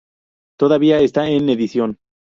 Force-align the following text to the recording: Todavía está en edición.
Todavía 0.57 0.99
está 0.99 1.29
en 1.29 1.47
edición. 1.47 1.99